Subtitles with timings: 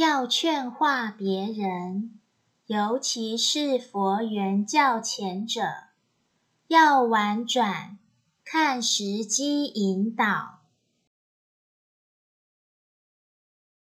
[0.00, 2.18] 要劝化别人，
[2.64, 5.60] 尤其是佛缘较浅者，
[6.68, 7.98] 要婉转，
[8.42, 10.59] 看时机引导。